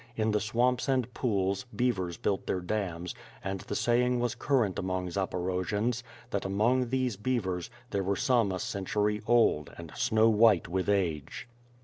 [0.15, 3.13] In the swamps and pools, beavers built their dams;
[3.43, 8.57] and the saying was current among Zaporojians, that among these beavers, there were some a
[8.57, 11.47] century old, and snow white with age.